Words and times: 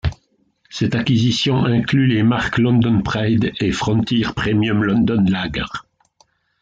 Cette 0.71 0.95
acquisition 0.95 1.63
inclut 1.63 2.07
les 2.07 2.23
marques 2.23 2.57
London 2.57 3.03
Pride 3.03 3.53
et 3.59 3.71
Frontier 3.71 4.25
Premium 4.35 4.83
London 4.83 5.23
Lager. 5.29 5.65